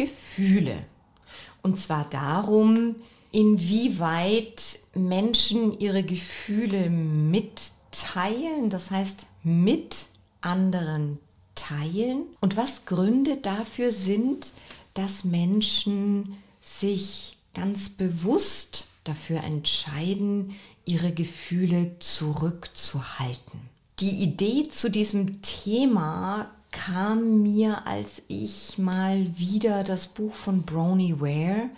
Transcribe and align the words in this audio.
Gefühle. 0.00 0.78
Und 1.60 1.78
zwar 1.78 2.08
darum, 2.08 2.96
inwieweit 3.32 4.78
Menschen 4.94 5.78
ihre 5.78 6.02
Gefühle 6.02 6.88
mitteilen, 6.88 8.70
das 8.70 8.90
heißt 8.90 9.26
mit 9.42 10.06
anderen 10.40 11.18
teilen 11.54 12.22
und 12.40 12.56
was 12.56 12.86
Gründe 12.86 13.36
dafür 13.36 13.92
sind, 13.92 14.54
dass 14.94 15.24
Menschen 15.24 16.38
sich 16.62 17.36
ganz 17.52 17.90
bewusst 17.90 18.86
dafür 19.04 19.44
entscheiden, 19.44 20.54
ihre 20.86 21.12
Gefühle 21.12 21.98
zurückzuhalten. 21.98 23.60
Die 23.98 24.22
Idee 24.22 24.70
zu 24.70 24.90
diesem 24.90 25.42
Thema 25.42 26.50
kam 26.72 27.42
mir, 27.42 27.86
als 27.86 28.22
ich 28.28 28.78
mal 28.78 29.26
wieder 29.36 29.84
das 29.84 30.06
Buch 30.06 30.34
von 30.34 30.62
Brony 30.62 31.20
Ware 31.20 31.70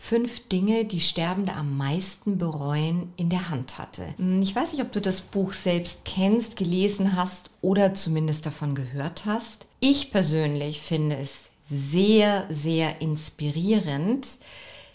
Fünf 0.00 0.48
Dinge, 0.48 0.84
die 0.84 1.00
Sterbende 1.00 1.54
am 1.54 1.76
meisten 1.76 2.38
bereuen, 2.38 3.12
in 3.16 3.28
der 3.28 3.50
Hand 3.50 3.78
hatte. 3.78 4.06
Ich 4.40 4.54
weiß 4.54 4.72
nicht, 4.72 4.82
ob 4.82 4.92
du 4.92 5.00
das 5.00 5.20
Buch 5.20 5.52
selbst 5.52 6.04
kennst, 6.04 6.56
gelesen 6.56 7.16
hast 7.16 7.50
oder 7.60 7.94
zumindest 7.94 8.46
davon 8.46 8.76
gehört 8.76 9.26
hast. 9.26 9.66
Ich 9.80 10.12
persönlich 10.12 10.80
finde 10.80 11.16
es 11.16 11.50
sehr, 11.68 12.46
sehr 12.48 13.02
inspirierend, 13.02 14.38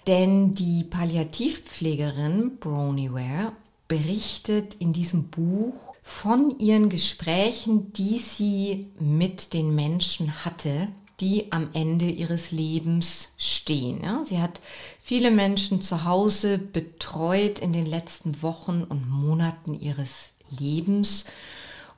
denn 0.07 0.53
die 0.53 0.85
Palliativpflegerin 0.85 2.57
Brony 2.59 3.11
Ware 3.11 3.51
berichtet 3.89 4.75
in 4.79 4.93
diesem 4.93 5.25
Buch 5.25 5.92
von 6.03 6.59
ihren 6.59 6.89
Gesprächen, 6.89 7.93
die 7.93 8.19
sie 8.19 8.91
mit 8.99 9.53
den 9.53 9.73
Menschen 9.73 10.43
hatte, 10.43 10.89
die 11.21 11.51
am 11.53 11.69
Ende 11.73 12.09
ihres 12.09 12.51
Lebens 12.51 13.29
stehen. 13.37 14.03
Ja, 14.03 14.21
sie 14.25 14.39
hat 14.39 14.59
viele 15.01 15.31
Menschen 15.31 15.81
zu 15.81 16.03
Hause 16.03 16.57
betreut 16.57 17.59
in 17.59 17.71
den 17.71 17.85
letzten 17.85 18.41
Wochen 18.41 18.83
und 18.83 19.09
Monaten 19.09 19.79
ihres 19.79 20.33
Lebens. 20.59 21.23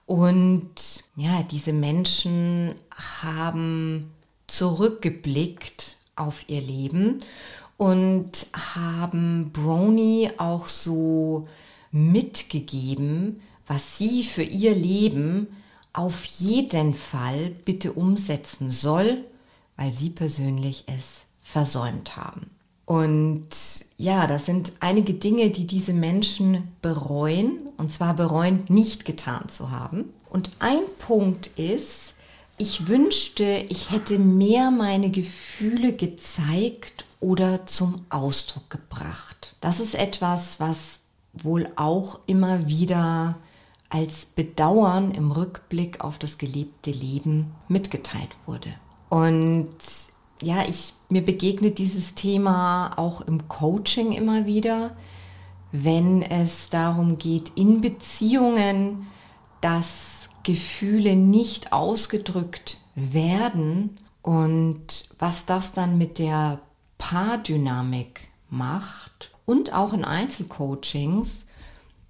Und 0.06 1.04
ja, 1.16 1.42
diese 1.50 1.74
Menschen 1.74 2.76
haben 3.22 4.12
zurückgeblickt 4.46 5.98
auf 6.16 6.48
ihr 6.48 6.62
Leben 6.62 7.18
und 7.78 8.46
haben 8.54 9.52
Brony 9.52 10.30
auch 10.38 10.68
so 10.68 11.48
mitgegeben, 11.92 13.42
was 13.68 13.98
sie 13.98 14.24
für 14.24 14.44
ihr 14.44 14.76
Leben 14.76 15.48
auf 15.94 16.26
jeden 16.26 16.94
Fall 16.94 17.52
bitte 17.64 17.94
umsetzen 17.94 18.70
soll, 18.70 19.24
weil 19.78 19.94
sie 19.94 20.10
persönlich 20.10 20.84
es 20.88 21.24
versäumt 21.42 22.18
haben. 22.18 22.50
Und 22.86 23.48
ja, 23.98 24.28
das 24.28 24.46
sind 24.46 24.74
einige 24.80 25.14
Dinge, 25.14 25.50
die 25.50 25.66
diese 25.66 25.94
Menschen 25.94 26.68
bereuen, 26.82 27.58
und 27.78 27.92
zwar 27.92 28.14
bereuen, 28.14 28.64
nicht 28.70 29.06
getan 29.06 29.50
zu 29.50 29.72
haben. 29.72 30.14
Und 30.30 30.52
ein 30.60 30.82
Punkt 31.00 31.48
ist, 31.58 32.14
ich 32.58 32.88
wünschte, 32.88 33.66
ich 33.70 33.92
hätte 33.92 34.20
mehr 34.20 34.70
meine 34.72 35.10
Gefühle 35.10 35.94
gezeigt 35.94 37.06
oder 37.20 37.66
zum 37.66 38.06
Ausdruck 38.10 38.70
gebracht. 38.70 39.56
Das 39.62 39.80
ist 39.80 39.96
etwas, 39.96 40.60
was 40.60 41.00
wohl 41.34 41.70
auch 41.76 42.20
immer 42.28 42.68
wieder 42.68 43.36
als 43.90 44.26
Bedauern 44.26 45.12
im 45.12 45.32
Rückblick 45.32 46.02
auf 46.02 46.18
das 46.18 46.38
gelebte 46.38 46.92
Leben 46.92 47.54
mitgeteilt 47.68 48.36
wurde. 48.46 48.74
Und 49.10 49.76
ja, 50.42 50.64
ich, 50.68 50.94
mir 51.10 51.24
begegnet 51.24 51.78
dieses 51.78 52.16
Thema 52.16 52.98
auch 52.98 53.22
im 53.22 53.48
Coaching 53.48 54.12
immer 54.12 54.46
wieder, 54.46 54.96
wenn 55.72 56.22
es 56.22 56.70
darum 56.70 57.18
geht, 57.18 57.52
in 57.56 57.82
Beziehungen, 57.82 59.08
dass 59.62 60.30
Gefühle 60.44 61.16
nicht 61.16 61.74
ausgedrückt 61.74 62.80
werden 62.96 63.98
und 64.22 65.10
was 65.20 65.46
das 65.46 65.74
dann 65.74 65.98
mit 65.98 66.20
der 66.20 66.60
Paardynamik 66.98 68.28
macht 68.50 69.32
und 69.46 69.74
auch 69.74 69.94
in 69.94 70.06
Einzelcoachings, 70.06 71.46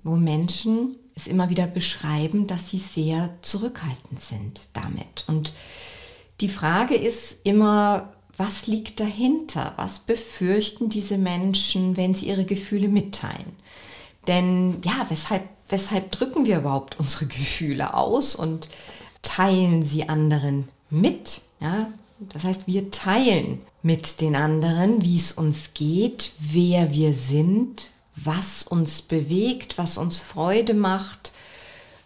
wo 0.03 0.15
Menschen 0.15 0.95
es 1.15 1.27
immer 1.27 1.49
wieder 1.49 1.67
beschreiben, 1.67 2.47
dass 2.47 2.71
sie 2.71 2.79
sehr 2.79 3.29
zurückhaltend 3.41 4.19
sind 4.19 4.67
damit. 4.73 5.23
Und 5.27 5.53
die 6.41 6.49
Frage 6.49 6.95
ist 6.95 7.39
immer, 7.43 8.13
was 8.37 8.67
liegt 8.67 8.99
dahinter? 8.99 9.73
Was 9.77 9.99
befürchten 9.99 10.89
diese 10.89 11.17
Menschen, 11.17 11.95
wenn 11.95 12.13
sie 12.13 12.27
ihre 12.27 12.45
Gefühle 12.45 12.89
mitteilen? 12.89 13.53
Denn 14.27 14.81
ja, 14.83 15.05
weshalb, 15.09 15.43
weshalb 15.69 16.11
drücken 16.11 16.45
wir 16.45 16.57
überhaupt 16.57 16.99
unsere 16.99 17.27
Gefühle 17.27 17.93
aus 17.93 18.35
und 18.35 18.69
teilen 19.21 19.83
sie 19.83 20.09
anderen 20.09 20.67
mit? 20.89 21.41
Ja, 21.61 21.87
das 22.19 22.43
heißt, 22.43 22.67
wir 22.67 22.91
teilen 22.91 23.61
mit 23.81 24.19
den 24.19 24.35
anderen, 24.35 25.01
wie 25.01 25.17
es 25.17 25.31
uns 25.31 25.73
geht, 25.73 26.31
wer 26.39 26.91
wir 26.91 27.13
sind, 27.13 27.89
was 28.15 28.63
uns 28.63 29.01
bewegt, 29.01 29.77
was 29.77 29.97
uns 29.97 30.19
Freude 30.19 30.73
macht, 30.73 31.33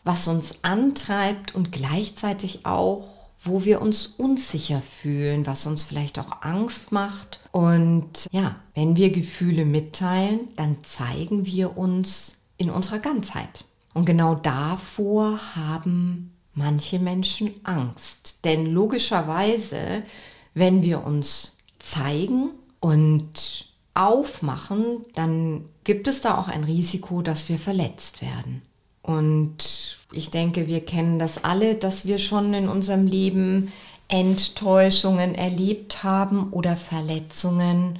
was 0.04 0.28
uns 0.28 0.64
antreibt 0.64 1.56
und 1.56 1.72
gleichzeitig 1.72 2.66
auch, 2.66 3.08
wo 3.42 3.64
wir 3.64 3.82
uns 3.82 4.08
unsicher 4.08 4.82
fühlen, 4.82 5.46
was 5.46 5.66
uns 5.66 5.84
vielleicht 5.84 6.20
auch 6.20 6.42
Angst 6.42 6.92
macht. 6.92 7.40
Und 7.52 8.28
ja, 8.32 8.58
wenn 8.74 8.96
wir 8.96 9.12
Gefühle 9.12 9.66
mitteilen, 9.66 10.50
dann 10.56 10.84
zeigen 10.84 11.46
wir 11.46 11.78
uns 11.78 12.40
in 12.58 12.70
unserer 12.70 13.00
Ganzheit. 13.00 13.66
Und 13.94 14.06
genau 14.06 14.36
davor 14.36 15.40
haben 15.56 16.34
manche 16.54 17.00
Menschen 17.00 17.52
Angst. 17.64 18.40
Denn 18.44 18.66
logischerweise, 18.66 20.04
wenn 20.54 20.82
wir 20.82 21.06
uns 21.06 21.56
zeigen 21.80 22.50
und 22.82 23.69
aufmachen, 24.00 25.06
dann 25.14 25.66
gibt 25.84 26.08
es 26.08 26.22
da 26.22 26.38
auch 26.38 26.48
ein 26.48 26.64
Risiko, 26.64 27.22
dass 27.22 27.50
wir 27.50 27.60
verletzt 27.60 28.22
werden. 28.22 28.62
Und 29.02 30.00
ich 30.12 30.32
denke, 30.32 30.68
wir 30.68 30.86
kennen 30.86 31.20
das 31.20 31.44
alle, 31.44 31.76
dass 31.76 32.06
wir 32.06 32.20
schon 32.20 32.54
in 32.54 32.70
unserem 32.70 33.08
Leben 33.08 33.72
Enttäuschungen 34.08 35.36
erlebt 35.36 36.04
haben 36.04 36.52
oder 36.52 36.78
Verletzungen. 36.78 38.00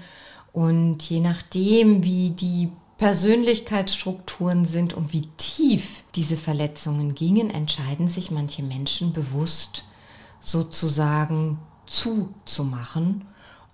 Und 0.54 1.04
je 1.10 1.20
nachdem, 1.20 2.04
wie 2.04 2.32
die 2.32 2.70
Persönlichkeitsstrukturen 2.98 4.66
sind 4.66 4.94
und 4.94 5.14
wie 5.14 5.28
tief 5.38 6.04
diese 6.16 6.38
Verletzungen 6.38 7.16
gingen, 7.16 7.50
entscheiden 7.50 8.08
sich 8.08 8.32
manche 8.32 8.64
Menschen 8.64 9.14
bewusst 9.14 9.86
sozusagen 10.42 11.60
zuzumachen 11.86 13.26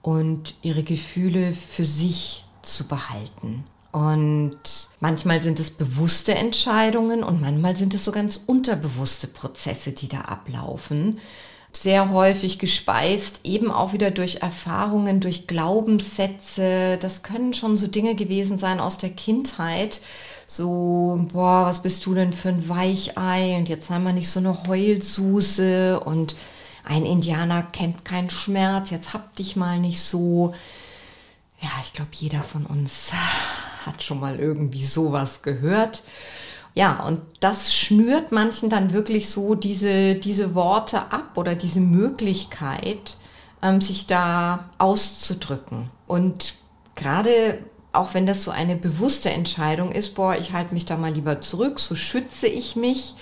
und 0.06 0.54
ihre 0.62 0.84
Gefühle 0.84 1.52
für 1.54 1.84
sich 1.84 2.46
zu 2.62 2.88
behalten. 2.88 3.64
Und 3.92 4.60
manchmal 5.00 5.42
sind 5.42 5.60
es 5.60 5.72
bewusste 5.72 6.36
Entscheidungen 6.36 7.24
und 7.24 7.42
manchmal 7.42 7.76
sind 7.76 7.96
es 7.96 8.06
so 8.06 8.12
ganz 8.12 8.44
unterbewusste 8.46 9.26
Prozesse, 9.26 9.94
die 9.94 10.08
da 10.08 10.22
ablaufen. 10.22 11.18
Sehr 11.72 12.12
häufig 12.12 12.60
gespeist, 12.60 13.40
eben 13.46 13.72
auch 13.72 13.94
wieder 13.94 14.12
durch 14.12 14.44
Erfahrungen, 14.44 15.22
durch 15.22 15.48
Glaubenssätze. 15.48 17.00
Das 17.02 17.24
können 17.24 17.56
schon 17.56 17.76
so 17.76 17.88
Dinge 17.88 18.14
gewesen 18.14 18.60
sein 18.60 18.80
aus 18.80 19.00
der 19.00 19.10
Kindheit. 19.10 20.02
So, 20.46 21.26
boah, 21.34 21.66
was 21.66 21.82
bist 21.82 22.06
du 22.06 22.14
denn 22.14 22.32
für 22.32 22.50
ein 22.50 22.70
Weichei? 22.70 23.58
Und 23.58 23.70
jetzt 23.70 23.88
sei 23.88 23.98
mal 23.98 24.14
nicht 24.14 24.30
so 24.30 24.40
eine 24.40 24.68
Heulsuse 24.68 26.00
und 26.00 26.36
ein 26.86 27.06
Indianer 27.06 27.64
kennt 27.64 28.06
keinen 28.06 28.30
Schmerz, 28.30 28.90
jetzt 28.92 29.14
hab 29.14 29.36
dich 29.36 29.56
mal 29.56 29.80
nicht 29.80 30.02
so. 30.02 30.54
Ja, 31.62 31.70
ich 31.84 31.94
glaube, 31.94 32.12
jeder 32.14 32.44
von 32.44 32.66
uns 32.66 33.12
hat 33.86 34.04
schon 34.04 34.20
mal 34.20 34.40
irgendwie 34.40 34.86
sowas 34.86 35.42
gehört. 35.42 36.04
Ja, 36.74 37.04
und 37.04 37.24
das 37.40 37.74
schnürt 37.74 38.32
manchen 38.32 38.70
dann 38.70 38.92
wirklich 38.92 39.30
so 39.30 39.56
diese, 39.56 40.16
diese 40.16 40.56
Worte 40.56 41.12
ab 41.12 41.32
oder 41.36 41.56
diese 41.56 41.80
Möglichkeit, 41.80 43.18
ähm, 43.62 43.80
sich 43.80 44.08
da 44.08 44.70
auszudrücken. 44.78 45.90
Und 46.06 46.56
gerade 46.96 47.60
auch 47.96 48.14
wenn 48.14 48.26
das 48.26 48.44
so 48.44 48.52
eine 48.52 48.76
bewusste 48.76 49.30
Entscheidung 49.30 49.92
ist, 49.92 50.16
boah, 50.16 50.36
ich 50.36 50.52
halte 50.52 50.74
mich 50.74 50.86
da 50.86 50.98
mal 50.98 51.14
lieber 51.14 51.42
zurück, 51.42 51.80
so 51.80 51.96
schütze 51.96 52.48
ich 52.48 52.76
mich. 52.76 53.16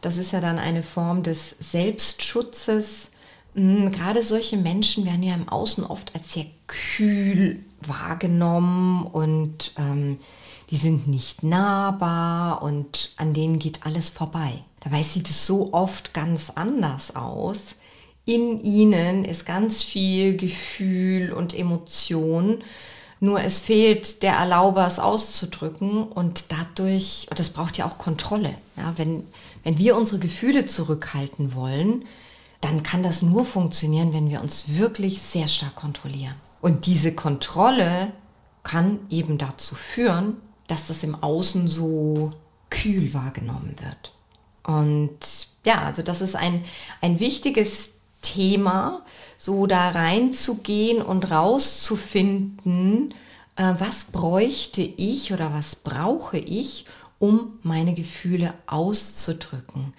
Das 0.00 0.16
ist 0.16 0.32
ja 0.32 0.40
dann 0.40 0.58
eine 0.58 0.82
Form 0.82 1.22
des 1.22 1.56
Selbstschutzes. 1.58 3.10
Hm, 3.54 3.92
gerade 3.92 4.22
solche 4.22 4.56
Menschen 4.56 5.04
werden 5.04 5.22
ja 5.22 5.34
im 5.34 5.48
Außen 5.48 5.84
oft 5.84 6.14
als 6.14 6.32
sehr 6.32 6.46
kühl 6.66 7.64
wahrgenommen 7.80 9.06
und 9.06 9.72
ähm, 9.78 10.18
die 10.70 10.76
sind 10.76 11.08
nicht 11.08 11.42
nahbar 11.42 12.62
und 12.62 13.12
an 13.16 13.32
denen 13.34 13.58
geht 13.58 13.86
alles 13.86 14.10
vorbei. 14.10 14.52
Dabei 14.80 15.02
sieht 15.02 15.30
es 15.30 15.46
so 15.46 15.72
oft 15.72 16.14
ganz 16.14 16.50
anders 16.50 17.16
aus. 17.16 17.76
In 18.26 18.62
ihnen 18.62 19.24
ist 19.24 19.46
ganz 19.46 19.82
viel 19.82 20.36
Gefühl 20.36 21.32
und 21.32 21.54
Emotion 21.54 22.62
nur 23.20 23.42
es 23.42 23.58
fehlt 23.58 24.22
der 24.22 24.34
Erlauber, 24.34 24.86
es 24.86 25.00
auszudrücken 25.00 26.04
und 26.04 26.52
dadurch, 26.52 27.26
und 27.30 27.38
das 27.38 27.50
braucht 27.50 27.76
ja 27.76 27.86
auch 27.86 27.98
Kontrolle. 27.98 28.54
Ja, 28.76 28.92
wenn, 28.96 29.26
wenn 29.68 29.76
wir 29.76 29.96
unsere 29.96 30.18
Gefühle 30.18 30.64
zurückhalten 30.64 31.54
wollen, 31.54 32.06
dann 32.62 32.82
kann 32.82 33.02
das 33.02 33.20
nur 33.20 33.44
funktionieren, 33.44 34.14
wenn 34.14 34.30
wir 34.30 34.40
uns 34.40 34.78
wirklich 34.78 35.20
sehr 35.20 35.46
stark 35.46 35.74
kontrollieren. 35.76 36.36
Und 36.62 36.86
diese 36.86 37.14
Kontrolle 37.14 38.14
kann 38.62 39.00
eben 39.10 39.36
dazu 39.36 39.74
führen, 39.74 40.38
dass 40.68 40.86
das 40.86 41.02
im 41.02 41.14
Außen 41.14 41.68
so 41.68 42.30
kühl 42.70 43.12
wahrgenommen 43.12 43.76
wird. 43.78 44.14
Und 44.64 45.18
ja, 45.66 45.82
also 45.82 46.00
das 46.00 46.22
ist 46.22 46.34
ein, 46.34 46.64
ein 47.02 47.20
wichtiges 47.20 47.90
Thema, 48.22 49.02
so 49.36 49.66
da 49.66 49.90
reinzugehen 49.90 51.02
und 51.02 51.30
rauszufinden, 51.30 53.12
äh, 53.56 53.74
was 53.78 54.04
bräuchte 54.04 54.80
ich 54.80 55.30
oder 55.34 55.52
was 55.52 55.76
brauche 55.76 56.38
ich, 56.38 56.86
um 57.18 57.58
meine 57.62 57.94
Gefühle 57.94 58.54
auszudrücken. 58.66 59.92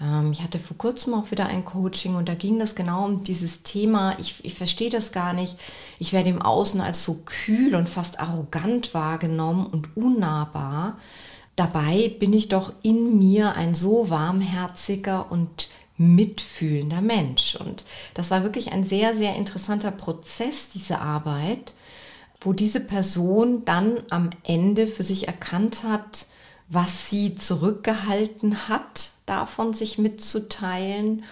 Ähm, 0.00 0.32
ich 0.32 0.42
hatte 0.42 0.58
vor 0.58 0.76
kurzem 0.76 1.14
auch 1.14 1.30
wieder 1.30 1.46
ein 1.46 1.64
Coaching 1.64 2.14
und 2.14 2.28
da 2.28 2.34
ging 2.34 2.58
das 2.58 2.74
genau 2.74 3.04
um 3.04 3.24
dieses 3.24 3.62
Thema, 3.62 4.18
ich, 4.18 4.44
ich 4.44 4.54
verstehe 4.54 4.90
das 4.90 5.12
gar 5.12 5.32
nicht, 5.32 5.56
ich 5.98 6.12
werde 6.12 6.30
im 6.30 6.42
Außen 6.42 6.80
als 6.80 7.04
so 7.04 7.22
kühl 7.24 7.74
und 7.74 7.88
fast 7.88 8.20
arrogant 8.20 8.94
wahrgenommen 8.94 9.66
und 9.66 9.96
unnahbar. 9.96 10.98
Dabei 11.56 12.14
bin 12.18 12.32
ich 12.32 12.48
doch 12.48 12.72
in 12.82 13.18
mir 13.18 13.54
ein 13.54 13.74
so 13.74 14.08
warmherziger 14.08 15.30
und 15.30 15.68
mitfühlender 15.98 17.02
Mensch. 17.02 17.56
Und 17.56 17.84
das 18.14 18.30
war 18.30 18.42
wirklich 18.42 18.72
ein 18.72 18.84
sehr, 18.84 19.14
sehr 19.14 19.36
interessanter 19.36 19.90
Prozess, 19.90 20.70
diese 20.70 21.00
Arbeit, 21.00 21.74
wo 22.40 22.54
diese 22.54 22.80
Person 22.80 23.64
dann 23.64 24.00
am 24.10 24.30
Ende 24.42 24.86
für 24.86 25.04
sich 25.04 25.28
erkannt 25.28 25.84
hat, 25.84 26.26
was 26.72 27.10
sie 27.10 27.34
zurückgehalten 27.34 28.68
hat, 28.68 29.12
davon 29.26 29.74
sich 29.74 29.98
mitzuteilen 29.98 31.24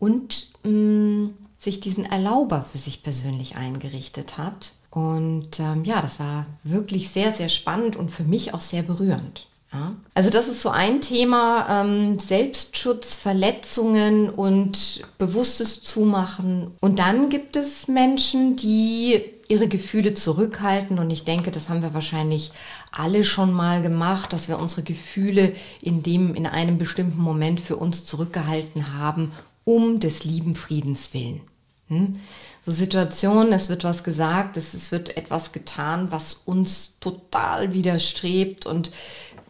und 0.00 0.48
mh, 0.64 0.70
mm, 0.70 1.34
sich 1.56 1.80
diesen 1.80 2.04
Erlauber 2.04 2.64
für 2.70 2.78
sich 2.78 3.02
persönlich 3.02 3.56
eingerichtet 3.56 4.38
hat. 4.38 4.74
Und 4.90 5.60
ähm, 5.60 5.84
ja, 5.84 6.00
das 6.00 6.18
war 6.18 6.46
wirklich 6.64 7.10
sehr, 7.10 7.32
sehr 7.32 7.48
spannend 7.48 7.96
und 7.96 8.10
für 8.10 8.24
mich 8.24 8.54
auch 8.54 8.60
sehr 8.60 8.82
berührend. 8.82 9.46
Ja. 9.72 9.96
Also 10.14 10.30
das 10.30 10.48
ist 10.48 10.62
so 10.62 10.70
ein 10.70 11.00
Thema, 11.02 11.82
ähm, 11.82 12.18
Selbstschutz, 12.18 13.16
Verletzungen 13.16 14.30
und 14.30 15.02
bewusstes 15.18 15.82
Zumachen. 15.82 16.72
Und 16.80 16.98
dann 16.98 17.28
gibt 17.28 17.54
es 17.56 17.86
Menschen, 17.86 18.56
die 18.56 19.22
ihre 19.48 19.68
Gefühle 19.68 20.14
zurückhalten. 20.14 20.98
Und 20.98 21.10
ich 21.10 21.24
denke, 21.24 21.50
das 21.50 21.68
haben 21.68 21.82
wir 21.82 21.94
wahrscheinlich 21.94 22.52
alle 22.92 23.24
schon 23.24 23.52
mal 23.52 23.82
gemacht, 23.82 24.32
dass 24.32 24.48
wir 24.48 24.58
unsere 24.58 24.82
Gefühle 24.82 25.54
in 25.82 26.02
dem, 26.02 26.34
in 26.34 26.46
einem 26.46 26.78
bestimmten 26.78 27.20
Moment 27.20 27.60
für 27.60 27.76
uns 27.76 28.04
zurückgehalten 28.06 28.98
haben, 28.98 29.32
um 29.64 30.00
des 30.00 30.24
lieben 30.24 30.54
Friedens 30.54 31.12
willen. 31.12 31.40
Hm? 31.88 32.16
So 32.64 32.72
Situationen, 32.72 33.52
es 33.52 33.70
wird 33.70 33.84
was 33.84 34.04
gesagt, 34.04 34.56
es, 34.56 34.74
es 34.74 34.92
wird 34.92 35.16
etwas 35.16 35.52
getan, 35.52 36.08
was 36.10 36.34
uns 36.44 36.98
total 37.00 37.72
widerstrebt 37.72 38.66
und 38.66 38.90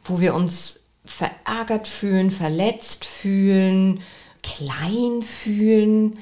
wo 0.09 0.21
wir 0.21 0.35
uns 0.35 0.81
verärgert 1.05 1.89
fühlen, 1.89 2.31
verletzt 2.31 3.05
fühlen, 3.05 4.01
klein 4.43 5.23
fühlen 5.23 6.19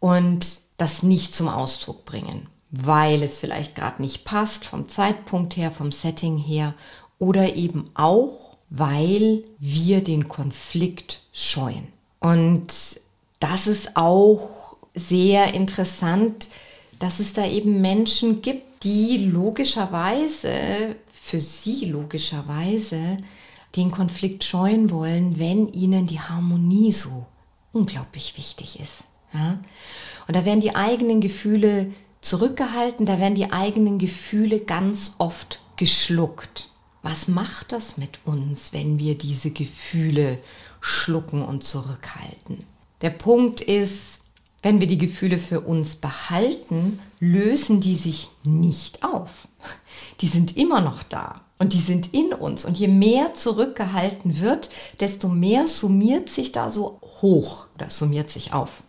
und 0.00 0.60
das 0.76 1.02
nicht 1.02 1.34
zum 1.34 1.48
Ausdruck 1.48 2.04
bringen, 2.04 2.48
weil 2.70 3.22
es 3.22 3.38
vielleicht 3.38 3.74
gerade 3.74 4.02
nicht 4.02 4.24
passt 4.24 4.64
vom 4.64 4.88
Zeitpunkt 4.88 5.56
her, 5.56 5.70
vom 5.70 5.92
Setting 5.92 6.36
her 6.36 6.74
oder 7.18 7.54
eben 7.54 7.90
auch, 7.94 8.56
weil 8.70 9.44
wir 9.58 10.02
den 10.02 10.28
Konflikt 10.28 11.20
scheuen. 11.32 11.86
Und 12.20 12.66
das 13.38 13.66
ist 13.66 13.96
auch 13.96 14.76
sehr 14.94 15.54
interessant, 15.54 16.48
dass 16.98 17.20
es 17.20 17.32
da 17.32 17.46
eben 17.46 17.80
Menschen 17.80 18.42
gibt, 18.42 18.84
die 18.84 19.18
logischerweise 19.18 20.96
für 21.24 21.40
sie 21.40 21.86
logischerweise 21.86 23.16
den 23.76 23.90
Konflikt 23.90 24.44
scheuen 24.44 24.90
wollen, 24.90 25.38
wenn 25.38 25.72
ihnen 25.72 26.06
die 26.06 26.20
Harmonie 26.20 26.92
so 26.92 27.24
unglaublich 27.72 28.36
wichtig 28.36 28.78
ist. 28.78 29.04
Ja? 29.32 29.58
Und 30.28 30.36
da 30.36 30.44
werden 30.44 30.60
die 30.60 30.76
eigenen 30.76 31.22
Gefühle 31.22 31.90
zurückgehalten, 32.20 33.06
da 33.06 33.18
werden 33.18 33.36
die 33.36 33.50
eigenen 33.52 33.98
Gefühle 33.98 34.60
ganz 34.60 35.14
oft 35.16 35.60
geschluckt. 35.76 36.68
Was 37.00 37.26
macht 37.26 37.72
das 37.72 37.96
mit 37.96 38.18
uns, 38.26 38.74
wenn 38.74 38.98
wir 38.98 39.16
diese 39.16 39.50
Gefühle 39.50 40.38
schlucken 40.82 41.42
und 41.42 41.64
zurückhalten? 41.64 42.58
Der 43.00 43.10
Punkt 43.10 43.62
ist, 43.62 44.20
wenn 44.60 44.78
wir 44.78 44.86
die 44.86 44.98
Gefühle 44.98 45.38
für 45.38 45.62
uns 45.62 45.96
behalten, 45.96 46.98
lösen 47.24 47.80
die 47.80 47.96
sich 47.96 48.28
nicht 48.44 49.02
auf. 49.02 49.48
Die 50.20 50.28
sind 50.28 50.56
immer 50.56 50.80
noch 50.80 51.02
da 51.02 51.40
und 51.58 51.72
die 51.72 51.80
sind 51.80 52.12
in 52.12 52.32
uns. 52.32 52.64
Und 52.64 52.76
je 52.76 52.88
mehr 52.88 53.34
zurückgehalten 53.34 54.40
wird, 54.40 54.68
desto 55.00 55.28
mehr 55.28 55.66
summiert 55.66 56.28
sich 56.28 56.52
da 56.52 56.70
so 56.70 57.00
hoch 57.22 57.66
oder 57.74 57.90
summiert 57.90 58.30
sich 58.30 58.52
auf. 58.52 58.82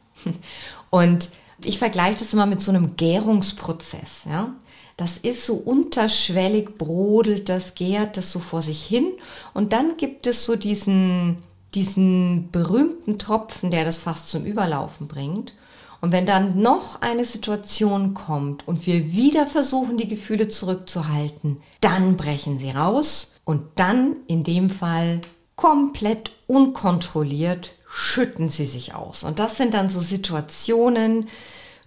Und 0.90 1.30
ich 1.64 1.80
vergleiche 1.80 2.20
das 2.20 2.34
immer 2.34 2.46
mit 2.46 2.60
so 2.60 2.72
einem 2.72 2.98
Gärungsprozess. 2.98 4.24
Ja? 4.30 4.54
Das 4.98 5.18
ist 5.18 5.46
so 5.46 5.56
unterschwellig, 5.56 6.78
brodelt 6.78 7.50
das, 7.50 7.76
gärt 7.76 8.18
das 8.18 8.32
so 8.32 8.40
vor 8.40 8.62
sich 8.62 8.84
hin. 8.84 9.08
Und 9.54 9.72
dann 9.72 9.98
gibt 9.98 10.28
es 10.28 10.46
so 10.46 10.56
diesen, 10.56 11.38
diesen 11.74 12.50
berühmten 12.52 13.18
Tropfen, 13.20 13.72
der 13.72 13.86
das 13.86 13.98
fast 13.98 14.30
zum 14.30 14.46
Überlaufen 14.46 15.08
bringt. 15.08 15.54
Und 16.02 16.12
wenn 16.12 16.26
dann 16.26 16.62
noch 16.62 17.02
eine 17.02 17.26
Situation 17.26 18.14
kommt 18.14 18.68
und 18.68 18.86
wir 18.86 19.12
wieder 19.12 19.48
versuchen, 19.48 19.98
die 19.98 20.08
Gefühle 20.08 20.50
zurückzuhalten, 20.50 21.58
dann 21.82 22.18
brechen 22.18 22.60
sie 22.60 22.72
raus 22.72 23.36
und 23.44 23.64
dann 23.76 24.18
in 24.28 24.44
dem 24.44 24.70
Fall 24.70 25.22
komplett 25.56 26.32
unkontrolliert 26.48 27.72
schütten 27.96 28.50
sie 28.50 28.66
sich 28.66 28.94
aus. 28.94 29.24
Und 29.24 29.40
das 29.40 29.56
sind 29.56 29.74
dann 29.74 29.90
so 29.90 30.02
Situationen, 30.02 31.30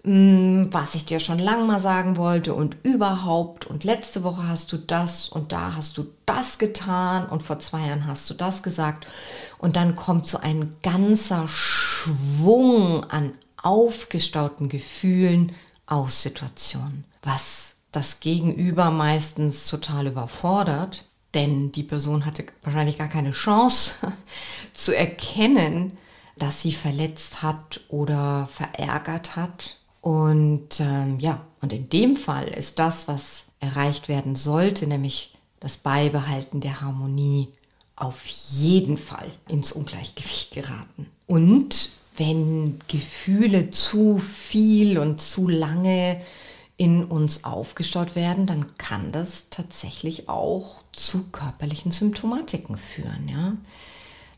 mm, 0.05 0.69
was 0.71 0.95
ich 0.95 1.05
dir 1.05 1.21
schon 1.21 1.38
lange 1.38 1.65
mal 1.65 1.81
sagen 1.81 2.17
wollte 2.17 2.55
und 2.55 2.79
überhaupt 2.83 3.67
und 3.67 3.85
letzte 3.85 4.25
Woche 4.25 4.49
hast 4.49 4.73
du 4.73 4.79
das 4.79 5.29
und 5.29 5.53
da 5.53 5.75
hast 5.77 5.99
du 5.99 6.07
das 6.25 6.59
getan 6.59 7.27
und 7.27 7.43
vor 7.43 7.61
zwei 7.61 7.87
Jahren 7.88 8.07
hast 8.07 8.31
du 8.31 8.35
das 8.35 8.62
gesagt 8.62 9.07
und 9.59 9.77
dann 9.77 9.97
kommt 9.97 10.27
so 10.27 10.38
ein 10.38 10.77
ganzer 10.83 11.47
Schwung 11.47 13.05
an 13.05 13.33
aufgestauten 13.62 14.69
Gefühlen 14.69 15.53
aus 15.87 16.23
Situationen, 16.23 17.05
was 17.23 17.77
das 17.93 18.21
Gegenüber 18.21 18.91
meistens 18.91 19.67
total 19.67 20.07
überfordert, 20.09 21.07
denn 21.35 21.73
die 21.73 21.83
Person 21.83 22.25
hatte 22.25 22.47
wahrscheinlich 22.62 22.99
gar 22.99 23.09
keine 23.09 23.33
Chance 23.33 23.95
zu 24.73 24.97
erkennen, 24.97 25.97
dass 26.37 26.62
sie 26.62 26.73
verletzt 26.73 27.43
hat 27.43 27.81
oder 27.88 28.49
verärgert 28.50 29.37
hat. 29.37 29.79
Und 30.00 30.81
ähm, 30.81 31.19
ja, 31.19 31.45
und 31.61 31.73
in 31.73 31.88
dem 31.91 32.17
Fall 32.17 32.49
ist 32.49 32.79
das, 32.79 33.09
was 33.09 33.47
erreicht 33.61 34.09
werden 34.09 34.37
sollte, 34.37 34.87
nämlich 34.87 35.37
das 35.61 35.77
Beibehalten 35.77 36.61
der 36.61 36.81
Harmonie, 36.81 37.49
auf 37.97 38.27
jeden 38.27 38.97
Fall 38.97 39.29
ins 39.49 39.73
Ungleichgewicht 39.73 40.53
geraten. 40.53 41.11
Und 41.27 41.91
wenn 42.19 42.79
Gefühle 42.89 43.71
zu 43.71 44.19
viel 44.19 44.99
und 44.99 45.21
zu 45.21 45.49
lange 45.49 46.21
in 46.77 47.05
uns 47.05 47.45
aufgestaut 47.45 48.15
werden, 48.15 48.47
dann 48.47 48.77
kann 48.77 49.11
das 49.13 49.51
tatsächlich 49.51 50.29
auch 50.29 50.83
zu 50.93 51.25
körperlichen 51.31 51.93
Symptomatiken 51.93 52.77
führen. 52.77 53.29
Ja? 53.29 53.57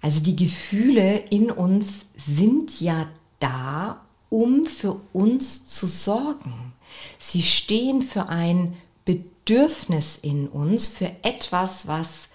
Also 0.01 0.23
die 0.23 0.37
Gefühle 0.37 1.19
in 1.19 1.51
uns 1.51 2.07
sind 2.17 2.81
ja 2.81 3.07
da, 3.41 4.01
um 4.31 4.65
für 4.65 5.01
uns 5.13 5.67
zu 5.67 5.87
sorgen. 5.87 6.73
Sie 7.19 7.43
stehen 7.43 8.01
für 8.01 8.29
ein 8.29 8.75
Bedürfnis 9.05 10.19
in 10.21 10.49
uns, 10.49 10.89
für 10.89 11.11
etwas, 11.23 11.87
was 11.87 12.29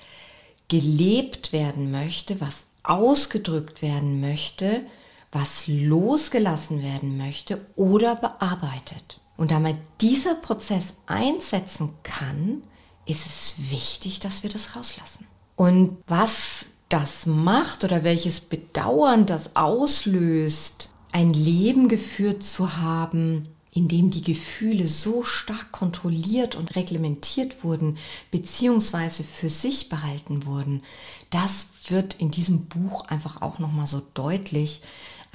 gelebt 0.68 1.54
werden 1.54 1.92
möchte, 1.92 2.42
was 2.42 2.66
ausgedrückt 2.84 3.82
werden 3.82 4.22
möchte, 4.22 4.82
was 5.36 5.68
losgelassen 5.68 6.82
werden 6.82 7.18
möchte 7.18 7.60
oder 7.76 8.16
bearbeitet. 8.16 9.20
Und 9.36 9.52
damit 9.52 9.76
dieser 10.00 10.36
Prozess 10.36 10.94
einsetzen 11.08 11.90
kann, 12.04 12.64
ist 13.06 13.26
es 13.26 13.56
wichtig, 13.70 14.22
dass 14.22 14.44
wir 14.44 14.50
das 14.50 14.78
rauslassen. 14.78 15.28
Und 15.58 15.98
was 16.08 16.68
das 16.88 17.26
macht 17.26 17.84
oder 17.84 18.06
welches 18.06 18.40
Bedauern 18.40 19.26
das 19.26 19.58
auslöst, 19.58 20.92
ein 21.12 21.34
Leben 21.34 21.90
geführt 21.90 22.42
zu 22.42 22.78
haben, 22.78 23.50
in 23.74 23.90
dem 23.90 24.12
die 24.12 24.22
Gefühle 24.22 24.88
so 24.88 25.26
stark 25.26 25.74
kontrolliert 25.74 26.56
und 26.56 26.78
reglementiert 26.78 27.62
wurden, 27.66 27.98
beziehungsweise 28.32 29.24
für 29.26 29.50
sich 29.50 29.90
behalten 29.90 30.46
wurden, 30.46 30.82
das 31.30 31.68
wird 31.90 32.14
in 32.16 32.32
diesem 32.32 32.68
Buch 32.68 33.06
einfach 33.08 33.42
auch 33.42 33.60
nochmal 33.60 33.88
so 33.88 34.02
deutlich 34.14 34.82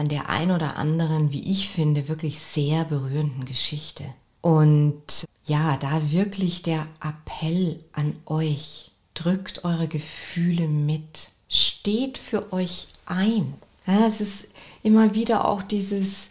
an 0.00 0.08
der 0.08 0.30
ein 0.30 0.50
oder 0.50 0.76
anderen, 0.76 1.30
wie 1.30 1.52
ich 1.52 1.68
finde, 1.68 2.08
wirklich 2.08 2.38
sehr 2.38 2.86
berührenden 2.86 3.44
Geschichte. 3.44 4.04
Und 4.40 5.26
ja, 5.44 5.76
da 5.76 6.10
wirklich 6.10 6.62
der 6.62 6.86
Appell 7.02 7.84
an 7.92 8.16
euch, 8.24 8.92
drückt 9.12 9.62
eure 9.64 9.88
Gefühle 9.88 10.68
mit, 10.68 11.28
steht 11.50 12.16
für 12.16 12.50
euch 12.50 12.88
ein. 13.04 13.52
Ja, 13.86 14.06
es 14.06 14.22
ist 14.22 14.48
immer 14.82 15.14
wieder 15.14 15.46
auch 15.46 15.62
dieses 15.62 16.30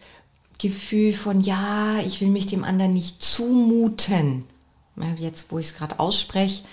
Gefühl 0.57 1.13
von, 1.13 1.41
ja, 1.41 1.99
ich 1.99 2.21
will 2.21 2.29
mich 2.29 2.47
dem 2.47 2.63
anderen 2.63 2.93
nicht 2.93 3.21
zumuten. 3.21 4.45
Jetzt, 5.17 5.51
wo 5.51 5.59
ich 5.59 5.67
es 5.67 5.75
gerade 5.75 5.99
ausspreche, 5.99 6.63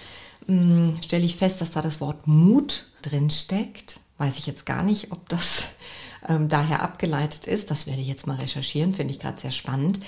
hm, 0.47 0.97
stelle 1.05 1.27
ich 1.27 1.37
fest, 1.37 1.61
dass 1.61 1.73
da 1.73 1.83
das 1.83 2.01
Wort 2.01 2.27
Mut 2.27 2.87
drin 3.03 3.31
steckt. 3.31 4.01
Weiß 4.17 4.39
ich 4.39 4.47
jetzt 4.47 4.65
gar 4.65 4.83
nicht, 4.83 5.13
ob 5.13 5.29
das 5.29 5.67
ähm, 6.29 6.49
daher 6.49 6.83
abgeleitet 6.83 7.47
ist. 7.47 7.71
Das 7.71 7.87
werde 7.87 8.01
ich 8.01 8.09
jetzt 8.09 8.27
mal 8.27 8.37
recherchieren, 8.37 8.95
finde 8.95 9.13
ich 9.13 9.21
gerade 9.21 9.41
sehr 9.41 9.53
spannend. 9.53 10.01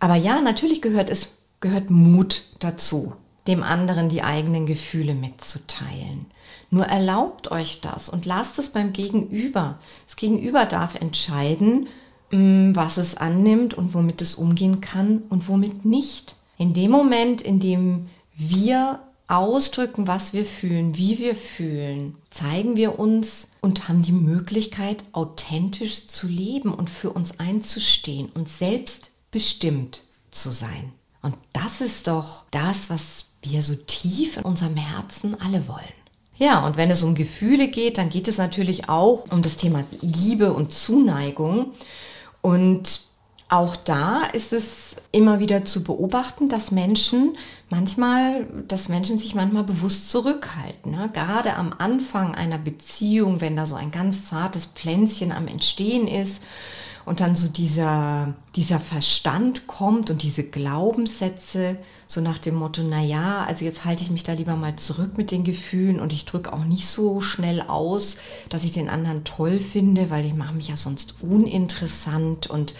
Aber 0.00 0.14
ja, 0.14 0.40
natürlich 0.40 0.82
gehört 0.82 1.10
es, 1.10 1.36
gehört 1.60 1.90
Mut 1.90 2.44
dazu, 2.58 3.14
dem 3.46 3.62
anderen 3.62 4.08
die 4.08 4.22
eigenen 4.22 4.66
Gefühle 4.66 5.14
mitzuteilen. 5.14 6.26
Nur 6.70 6.84
erlaubt 6.84 7.50
euch 7.50 7.80
das 7.80 8.08
und 8.08 8.26
lasst 8.26 8.58
es 8.58 8.70
beim 8.70 8.92
Gegenüber. 8.92 9.78
Das 10.06 10.16
Gegenüber 10.16 10.66
darf 10.66 10.94
entscheiden, 10.94 11.88
mm, 12.30 12.74
was 12.74 12.98
es 12.98 13.16
annimmt 13.16 13.74
und 13.74 13.94
womit 13.94 14.20
es 14.20 14.34
umgehen 14.34 14.80
kann 14.80 15.22
und 15.30 15.48
womit 15.48 15.84
nicht. 15.84 16.36
In 16.58 16.74
dem 16.74 16.90
Moment, 16.90 17.40
in 17.40 17.60
dem 17.60 18.08
wir 18.36 19.00
ausdrücken, 19.28 20.06
was 20.06 20.32
wir 20.32 20.44
fühlen, 20.44 20.96
wie 20.96 21.18
wir 21.18 21.36
fühlen, 21.36 22.16
zeigen 22.30 22.76
wir 22.76 22.98
uns 22.98 23.50
und 23.60 23.88
haben 23.88 24.02
die 24.02 24.12
Möglichkeit, 24.12 25.04
authentisch 25.12 26.06
zu 26.08 26.26
leben 26.26 26.72
und 26.72 26.90
für 26.90 27.10
uns 27.10 27.38
einzustehen 27.38 28.30
und 28.34 28.48
selbstbestimmt 28.48 30.02
zu 30.30 30.50
sein. 30.50 30.92
Und 31.20 31.34
das 31.52 31.80
ist 31.80 32.06
doch 32.06 32.44
das, 32.50 32.90
was 32.90 33.26
wir 33.42 33.62
so 33.62 33.74
tief 33.74 34.38
in 34.38 34.44
unserem 34.44 34.76
Herzen 34.76 35.38
alle 35.40 35.68
wollen. 35.68 35.84
Ja, 36.38 36.64
und 36.64 36.76
wenn 36.76 36.90
es 36.90 37.02
um 37.02 37.14
Gefühle 37.14 37.68
geht, 37.68 37.98
dann 37.98 38.10
geht 38.10 38.28
es 38.28 38.38
natürlich 38.38 38.88
auch 38.88 39.30
um 39.30 39.42
das 39.42 39.56
Thema 39.56 39.84
Liebe 40.00 40.52
und 40.52 40.72
Zuneigung. 40.72 41.72
Und 42.40 43.00
auch 43.48 43.76
da 43.76 44.24
ist 44.32 44.52
es 44.52 44.96
immer 45.10 45.40
wieder 45.40 45.64
zu 45.64 45.82
beobachten, 45.82 46.50
dass 46.50 46.70
Menschen 46.70 47.36
manchmal, 47.70 48.46
dass 48.68 48.90
Menschen 48.90 49.18
sich 49.18 49.34
manchmal 49.34 49.64
bewusst 49.64 50.10
zurückhalten. 50.10 50.92
Ne? 50.92 51.08
Gerade 51.12 51.54
am 51.54 51.74
Anfang 51.76 52.34
einer 52.34 52.58
Beziehung, 52.58 53.40
wenn 53.40 53.56
da 53.56 53.66
so 53.66 53.74
ein 53.74 53.90
ganz 53.90 54.26
zartes 54.26 54.66
Pflänzchen 54.66 55.32
am 55.32 55.48
Entstehen 55.48 56.06
ist 56.08 56.42
und 57.06 57.20
dann 57.20 57.36
so 57.36 57.48
dieser, 57.48 58.34
dieser 58.54 58.80
Verstand 58.80 59.66
kommt 59.66 60.10
und 60.10 60.22
diese 60.22 60.44
Glaubenssätze, 60.44 61.78
so 62.06 62.20
nach 62.20 62.36
dem 62.36 62.54
Motto, 62.54 62.82
na 62.82 63.02
ja, 63.02 63.44
also 63.44 63.64
jetzt 63.64 63.86
halte 63.86 64.02
ich 64.02 64.10
mich 64.10 64.24
da 64.24 64.34
lieber 64.34 64.56
mal 64.56 64.76
zurück 64.76 65.16
mit 65.16 65.30
den 65.30 65.42
Gefühlen 65.42 66.00
und 66.00 66.12
ich 66.12 66.26
drücke 66.26 66.52
auch 66.52 66.64
nicht 66.64 66.86
so 66.86 67.22
schnell 67.22 67.62
aus, 67.62 68.18
dass 68.50 68.64
ich 68.64 68.72
den 68.72 68.90
anderen 68.90 69.24
toll 69.24 69.58
finde, 69.58 70.10
weil 70.10 70.26
ich 70.26 70.34
mache 70.34 70.54
mich 70.54 70.68
ja 70.68 70.76
sonst 70.76 71.14
uninteressant 71.22 72.48
und 72.48 72.74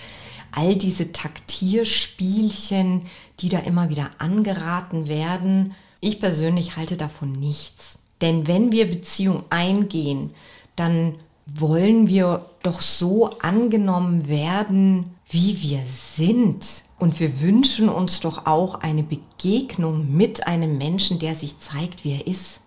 all 0.52 0.76
diese 0.76 1.12
Taktierspielchen, 1.12 3.02
die 3.40 3.48
da 3.48 3.58
immer 3.60 3.90
wieder 3.90 4.10
angeraten 4.18 5.08
werden. 5.08 5.74
Ich 6.00 6.20
persönlich 6.20 6.76
halte 6.76 6.96
davon 6.96 7.32
nichts. 7.32 7.98
Denn 8.20 8.46
wenn 8.46 8.72
wir 8.72 8.88
Beziehung 8.88 9.44
eingehen, 9.50 10.34
dann 10.76 11.14
wollen 11.46 12.08
wir 12.08 12.44
doch 12.62 12.80
so 12.80 13.38
angenommen 13.40 14.28
werden, 14.28 15.14
wie 15.30 15.62
wir 15.62 15.80
sind. 15.86 16.84
Und 16.98 17.20
wir 17.20 17.40
wünschen 17.40 17.88
uns 17.88 18.20
doch 18.20 18.46
auch 18.46 18.76
eine 18.80 19.02
Begegnung 19.02 20.14
mit 20.14 20.46
einem 20.46 20.78
Menschen, 20.78 21.18
der 21.18 21.34
sich 21.34 21.58
zeigt, 21.60 22.04
wie 22.04 22.14
er 22.14 22.26
ist. 22.26 22.62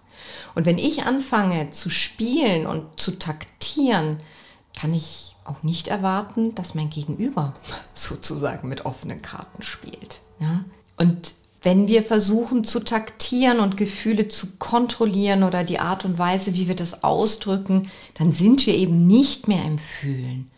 Und 0.56 0.66
wenn 0.66 0.78
ich 0.78 1.04
anfange 1.04 1.70
zu 1.70 1.90
spielen 1.90 2.66
und 2.66 3.00
zu 3.00 3.18
taktieren, 3.18 4.18
kann 4.78 4.94
ich 4.94 5.36
auch 5.52 5.64
nicht 5.64 5.88
erwarten, 5.88 6.56
dass 6.56 6.76
mein 6.76 6.90
Gegenüber 6.90 7.54
sozusagen 7.94 8.70
mit 8.70 8.86
offenen 8.86 9.22
Karten 9.22 9.64
spielt. 9.64 10.22
Ja? 10.40 10.64
Und 10.98 11.34
wenn 11.62 11.88
wir 11.88 12.04
versuchen 12.04 12.64
zu 12.64 12.80
taktieren 12.80 13.60
und 13.60 13.78
Gefühle 13.78 14.28
zu 14.28 14.48
kontrollieren 14.58 15.44
oder 15.44 15.64
die 15.64 15.80
Art 15.80 16.06
und 16.06 16.18
Weise, 16.18 16.56
wie 16.56 16.68
wir 16.68 16.76
das 16.76 17.04
ausdrücken, 17.04 17.90
dann 18.16 18.32
sind 18.32 18.66
wir 18.66 18.76
eben 18.76 19.06
nicht 19.06 19.48
mehr 19.48 19.64
im 19.64 19.78
Fühlen, 19.78 20.50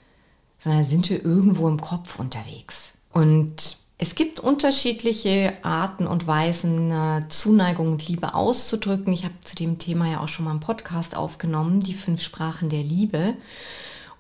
sondern 0.60 0.86
sind 0.86 1.10
wir 1.10 1.24
irgendwo 1.24 1.68
im 1.68 1.82
Kopf 1.82 2.20
unterwegs. 2.20 2.94
Und 3.12 3.78
es 3.98 4.16
gibt 4.16 4.40
unterschiedliche 4.40 5.54
Arten 5.62 6.08
und 6.08 6.26
Weisen, 6.26 6.92
äh, 6.92 7.24
Zuneigung 7.30 7.92
und 7.92 8.08
Liebe 8.08 8.34
auszudrücken. 8.34 9.14
Ich 9.14 9.24
habe 9.24 9.36
zu 9.44 9.56
dem 9.56 9.80
Thema 9.80 10.10
ja 10.10 10.20
auch 10.22 10.28
schon 10.30 10.46
mal 10.46 10.52
einen 10.52 10.60
Podcast 10.62 11.16
aufgenommen, 11.16 11.80
die 11.80 11.94
fünf 11.94 12.22
Sprachen 12.22 12.70
der 12.70 12.84
Liebe. 12.84 13.36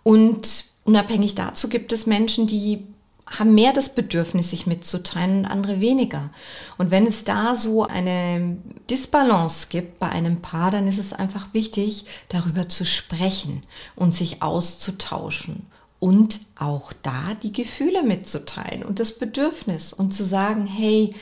Und 0.03 0.65
unabhängig 0.83 1.35
dazu 1.35 1.69
gibt 1.69 1.93
es 1.93 2.05
Menschen, 2.05 2.47
die 2.47 2.85
haben 3.25 3.55
mehr 3.55 3.73
das 3.73 3.95
Bedürfnis, 3.95 4.51
sich 4.51 4.67
mitzuteilen 4.67 5.39
und 5.39 5.45
andere 5.45 5.79
weniger. 5.79 6.29
Und 6.77 6.91
wenn 6.91 7.07
es 7.07 7.23
da 7.23 7.55
so 7.55 7.83
eine 7.83 8.57
Disbalance 8.89 9.67
gibt 9.69 9.99
bei 9.99 10.09
einem 10.09 10.41
Paar, 10.41 10.71
dann 10.71 10.87
ist 10.87 10.99
es 10.99 11.13
einfach 11.13 11.53
wichtig, 11.53 12.05
darüber 12.29 12.69
zu 12.69 12.85
sprechen 12.85 13.63
und 13.95 14.13
sich 14.13 14.41
auszutauschen 14.41 15.65
und 15.99 16.41
auch 16.57 16.91
da 17.01 17.33
die 17.41 17.53
Gefühle 17.53 18.03
mitzuteilen 18.03 18.83
und 18.83 18.99
das 18.99 19.17
Bedürfnis 19.17 19.93
und 19.93 20.13
zu 20.13 20.25
sagen, 20.25 20.65
hey, 20.65 21.15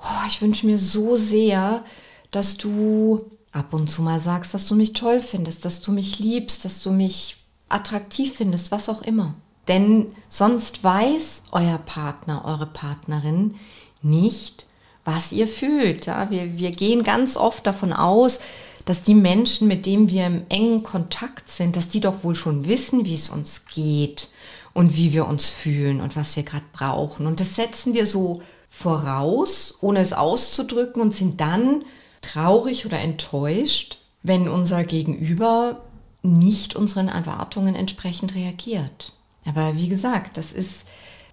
oh, 0.00 0.26
ich 0.28 0.40
wünsche 0.40 0.66
mir 0.66 0.78
so 0.78 1.16
sehr, 1.16 1.84
dass 2.30 2.56
du 2.56 3.28
ab 3.50 3.74
und 3.74 3.90
zu 3.90 4.02
mal 4.02 4.20
sagst, 4.20 4.54
dass 4.54 4.68
du 4.68 4.76
mich 4.76 4.92
toll 4.92 5.20
findest, 5.20 5.64
dass 5.64 5.80
du 5.80 5.90
mich 5.90 6.20
liebst, 6.20 6.64
dass 6.64 6.80
du 6.80 6.92
mich 6.92 7.43
attraktiv 7.74 8.34
findest, 8.34 8.70
was 8.70 8.88
auch 8.88 9.02
immer. 9.02 9.34
Denn 9.68 10.06
sonst 10.28 10.84
weiß 10.84 11.44
euer 11.52 11.78
Partner, 11.78 12.44
eure 12.44 12.66
Partnerin 12.66 13.54
nicht, 14.02 14.66
was 15.04 15.32
ihr 15.32 15.48
fühlt. 15.48 16.06
Ja, 16.06 16.30
wir, 16.30 16.56
wir 16.58 16.70
gehen 16.70 17.02
ganz 17.02 17.36
oft 17.36 17.66
davon 17.66 17.92
aus, 17.92 18.40
dass 18.84 19.02
die 19.02 19.14
Menschen, 19.14 19.66
mit 19.66 19.86
denen 19.86 20.10
wir 20.10 20.26
im 20.26 20.42
engen 20.48 20.82
Kontakt 20.82 21.48
sind, 21.48 21.76
dass 21.76 21.88
die 21.88 22.00
doch 22.00 22.22
wohl 22.22 22.34
schon 22.34 22.66
wissen, 22.66 23.06
wie 23.06 23.14
es 23.14 23.30
uns 23.30 23.64
geht 23.66 24.28
und 24.74 24.96
wie 24.96 25.12
wir 25.12 25.26
uns 25.26 25.48
fühlen 25.48 26.00
und 26.00 26.16
was 26.16 26.36
wir 26.36 26.42
gerade 26.42 26.66
brauchen. 26.72 27.26
Und 27.26 27.40
das 27.40 27.56
setzen 27.56 27.94
wir 27.94 28.06
so 28.06 28.42
voraus, 28.68 29.78
ohne 29.80 30.00
es 30.00 30.12
auszudrücken 30.12 31.00
und 31.00 31.14
sind 31.14 31.40
dann 31.40 31.84
traurig 32.20 32.84
oder 32.84 32.98
enttäuscht, 32.98 33.98
wenn 34.22 34.48
unser 34.48 34.84
Gegenüber 34.84 35.82
nicht 36.24 36.74
unseren 36.74 37.08
Erwartungen 37.08 37.74
entsprechend 37.74 38.34
reagiert. 38.34 39.12
Aber 39.44 39.76
wie 39.76 39.88
gesagt, 39.88 40.36
das 40.38 40.52
ist 40.52 40.86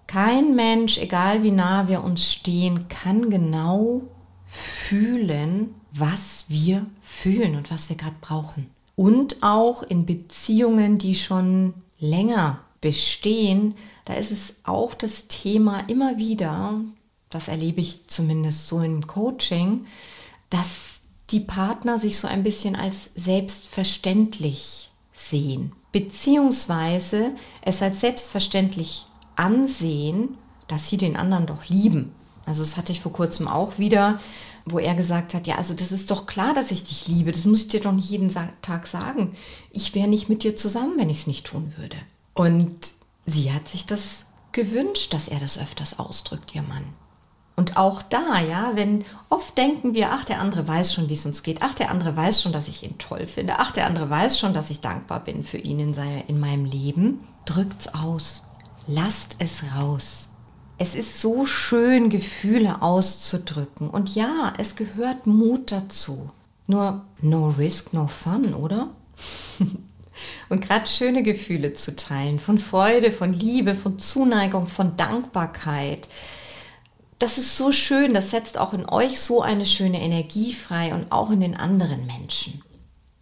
kein 0.06 0.54
Mensch, 0.54 0.98
egal 0.98 1.42
wie 1.42 1.50
nah 1.50 1.88
wir 1.88 2.04
uns 2.04 2.30
stehen, 2.30 2.88
kann 2.88 3.30
genau 3.30 4.02
fühlen, 4.46 5.74
was 5.92 6.46
wir 6.48 6.86
fühlen 7.00 7.56
und 7.56 7.70
was 7.70 7.88
wir 7.88 7.96
gerade 7.96 8.16
brauchen. 8.20 8.68
Und 8.94 9.42
auch 9.42 9.82
in 9.82 10.04
Beziehungen, 10.04 10.98
die 10.98 11.14
schon 11.14 11.72
länger 11.98 12.60
bestehen, 12.82 13.74
da 14.04 14.14
ist 14.14 14.30
es 14.30 14.56
auch 14.64 14.92
das 14.92 15.28
Thema 15.28 15.80
immer 15.88 16.18
wieder, 16.18 16.82
das 17.30 17.48
erlebe 17.48 17.80
ich 17.80 18.08
zumindest 18.08 18.68
so 18.68 18.80
im 18.80 19.06
Coaching, 19.06 19.86
dass 20.50 21.00
die 21.30 21.40
Partner 21.40 21.98
sich 21.98 22.18
so 22.18 22.28
ein 22.28 22.42
bisschen 22.42 22.76
als 22.76 23.10
selbstverständlich 23.14 24.90
sehen 25.12 25.72
beziehungsweise 25.92 27.34
es 27.60 27.82
als 27.82 28.00
selbstverständlich 28.00 29.06
ansehen, 29.36 30.36
dass 30.66 30.88
sie 30.88 30.96
den 30.96 31.16
anderen 31.16 31.46
doch 31.46 31.66
lieben. 31.66 32.12
Also 32.46 32.62
das 32.62 32.76
hatte 32.76 32.92
ich 32.92 33.00
vor 33.00 33.12
kurzem 33.12 33.46
auch 33.46 33.78
wieder, 33.78 34.18
wo 34.64 34.78
er 34.78 34.94
gesagt 34.94 35.34
hat, 35.34 35.46
ja, 35.46 35.56
also 35.56 35.74
das 35.74 35.92
ist 35.92 36.10
doch 36.10 36.26
klar, 36.26 36.54
dass 36.54 36.70
ich 36.70 36.84
dich 36.84 37.06
liebe. 37.06 37.30
Das 37.30 37.44
muss 37.44 37.62
ich 37.62 37.68
dir 37.68 37.80
doch 37.80 37.92
nicht 37.92 38.10
jeden 38.10 38.32
Tag 38.62 38.86
sagen. 38.86 39.36
Ich 39.70 39.94
wäre 39.94 40.08
nicht 40.08 40.28
mit 40.28 40.42
dir 40.42 40.56
zusammen, 40.56 40.94
wenn 40.96 41.10
ich 41.10 41.20
es 41.20 41.26
nicht 41.26 41.46
tun 41.46 41.74
würde. 41.76 41.96
Und 42.34 42.94
sie 43.26 43.52
hat 43.52 43.68
sich 43.68 43.86
das 43.86 44.26
gewünscht, 44.50 45.12
dass 45.12 45.28
er 45.28 45.40
das 45.40 45.58
öfters 45.58 45.98
ausdrückt, 45.98 46.54
ihr 46.54 46.62
Mann. 46.62 46.84
Und 47.54 47.76
auch 47.76 48.02
da, 48.02 48.40
ja, 48.40 48.72
wenn 48.74 49.04
oft 49.28 49.56
denken 49.58 49.94
wir, 49.94 50.10
ach, 50.12 50.24
der 50.24 50.40
andere 50.40 50.66
weiß 50.66 50.94
schon, 50.94 51.08
wie 51.08 51.14
es 51.14 51.26
uns 51.26 51.42
geht, 51.42 51.58
ach, 51.60 51.74
der 51.74 51.90
andere 51.90 52.16
weiß 52.16 52.40
schon, 52.40 52.52
dass 52.52 52.68
ich 52.68 52.82
ihn 52.82 52.96
toll 52.98 53.26
finde, 53.26 53.58
ach, 53.58 53.72
der 53.72 53.86
andere 53.86 54.08
weiß 54.08 54.38
schon, 54.38 54.54
dass 54.54 54.70
ich 54.70 54.80
dankbar 54.80 55.20
bin 55.20 55.44
für 55.44 55.58
ihn 55.58 55.78
in, 55.78 55.94
seine, 55.94 56.24
in 56.28 56.40
meinem 56.40 56.64
Leben, 56.64 57.20
drückt's 57.44 57.92
aus. 57.94 58.42
Lasst 58.86 59.36
es 59.38 59.62
raus. 59.76 60.28
Es 60.78 60.94
ist 60.94 61.20
so 61.20 61.46
schön, 61.46 62.08
Gefühle 62.08 62.82
auszudrücken. 62.82 63.88
Und 63.88 64.14
ja, 64.14 64.52
es 64.58 64.74
gehört 64.74 65.26
Mut 65.26 65.70
dazu. 65.70 66.30
Nur 66.66 67.02
no 67.20 67.50
risk, 67.50 67.92
no 67.92 68.08
fun, 68.08 68.54
oder? 68.54 68.90
und 70.48 70.62
gerade 70.66 70.86
schöne 70.86 71.22
Gefühle 71.22 71.74
zu 71.74 71.94
teilen, 71.94 72.40
von 72.40 72.58
Freude, 72.58 73.12
von 73.12 73.32
Liebe, 73.32 73.74
von 73.74 73.98
Zuneigung, 73.98 74.66
von 74.66 74.96
Dankbarkeit. 74.96 76.08
Das 77.22 77.38
ist 77.38 77.56
so 77.56 77.70
schön, 77.70 78.14
das 78.14 78.32
setzt 78.32 78.58
auch 78.58 78.72
in 78.72 78.84
euch 78.84 79.20
so 79.20 79.42
eine 79.42 79.64
schöne 79.64 80.02
Energie 80.02 80.52
frei 80.52 80.92
und 80.92 81.12
auch 81.12 81.30
in 81.30 81.38
den 81.38 81.56
anderen 81.56 82.04
Menschen. 82.04 82.64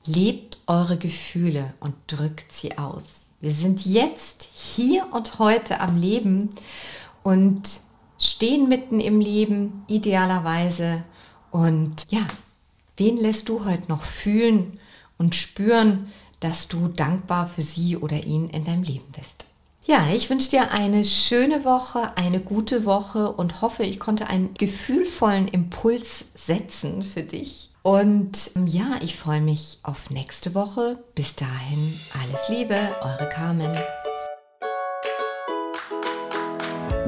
Lebt 0.06 0.56
eure 0.66 0.96
Gefühle 0.96 1.74
und 1.80 1.92
drückt 2.06 2.50
sie 2.50 2.78
aus. 2.78 3.26
Wir 3.42 3.52
sind 3.52 3.84
jetzt 3.84 4.48
hier 4.54 5.06
und 5.12 5.38
heute 5.38 5.80
am 5.80 6.00
Leben 6.00 6.48
und 7.22 7.80
stehen 8.18 8.70
mitten 8.70 9.00
im 9.00 9.20
Leben 9.20 9.84
idealerweise. 9.86 11.04
Und 11.50 12.06
ja, 12.08 12.26
wen 12.96 13.18
lässt 13.18 13.50
du 13.50 13.66
heute 13.66 13.90
noch 13.90 14.04
fühlen 14.04 14.80
und 15.18 15.36
spüren, 15.36 16.10
dass 16.40 16.68
du 16.68 16.88
dankbar 16.88 17.46
für 17.46 17.60
sie 17.60 17.98
oder 17.98 18.24
ihn 18.24 18.48
in 18.48 18.64
deinem 18.64 18.82
Leben 18.82 19.12
bist? 19.14 19.49
Ja, 19.84 20.08
ich 20.14 20.28
wünsche 20.28 20.50
dir 20.50 20.70
eine 20.72 21.04
schöne 21.04 21.64
Woche, 21.64 22.16
eine 22.16 22.40
gute 22.40 22.84
Woche 22.84 23.32
und 23.32 23.62
hoffe, 23.62 23.82
ich 23.82 23.98
konnte 23.98 24.26
einen 24.26 24.54
gefühlvollen 24.54 25.48
Impuls 25.48 26.26
setzen 26.34 27.02
für 27.02 27.22
dich. 27.22 27.70
Und 27.82 28.50
ähm, 28.56 28.66
ja, 28.66 28.98
ich 29.00 29.16
freue 29.16 29.40
mich 29.40 29.78
auf 29.82 30.10
nächste 30.10 30.54
Woche. 30.54 31.02
Bis 31.14 31.34
dahin, 31.34 31.98
alles 32.22 32.48
Liebe, 32.48 32.76
eure 33.02 33.28
Carmen. 33.30 33.72